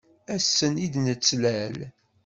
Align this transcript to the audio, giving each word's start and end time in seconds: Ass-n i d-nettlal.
Ass-n 0.35 0.73
i 0.85 0.87
d-nettlal. 0.93 1.77